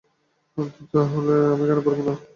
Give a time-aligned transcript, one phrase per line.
[0.91, 2.13] তাহলে আমি কেন পারবো না?